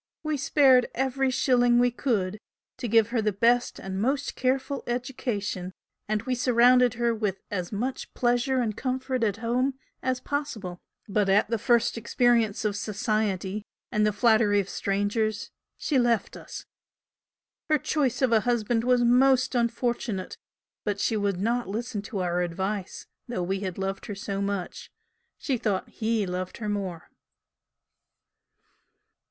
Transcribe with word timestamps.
We 0.23 0.35
spared 0.35 0.87
every 0.95 1.29
shilling 1.29 1.77
we 1.77 1.91
could 1.91 2.39
to 2.77 2.87
give 2.87 3.09
her 3.09 3.21
the 3.21 3.31
best 3.31 3.77
and 3.77 4.01
most 4.01 4.35
careful 4.35 4.83
education 4.87 5.75
and 6.07 6.23
we 6.23 6.33
surrounded 6.33 6.95
her 6.95 7.13
with 7.13 7.39
as 7.51 7.71
much 7.71 8.11
pleasure 8.15 8.61
and 8.61 8.75
comfort 8.75 9.23
at 9.23 9.37
home 9.45 9.75
as 10.01 10.19
possible, 10.19 10.79
but 11.07 11.29
at 11.29 11.49
the 11.51 11.59
first 11.59 11.99
experience 11.99 12.65
of 12.65 12.75
'society,' 12.75 13.63
and 13.91 14.03
the 14.03 14.11
flattery 14.11 14.59
of 14.59 14.69
strangers, 14.69 15.51
she 15.77 15.99
left 15.99 16.35
us. 16.35 16.65
Her 17.69 17.77
choice 17.77 18.23
of 18.23 18.31
a 18.31 18.39
husband 18.39 18.83
was 18.83 19.03
most 19.03 19.53
unfortunate 19.53 20.35
but 20.83 20.99
she 20.99 21.15
would 21.15 21.39
not 21.39 21.67
listen 21.69 22.01
to 22.01 22.21
our 22.21 22.41
advice, 22.41 23.05
though 23.27 23.43
we 23.43 23.59
had 23.59 23.77
loved 23.77 24.07
her 24.07 24.15
so 24.15 24.41
much 24.41 24.89
she 25.37 25.59
thought 25.59 25.89
'he' 25.89 26.25
loved 26.25 26.57
her 26.57 26.67
more." 26.69 27.11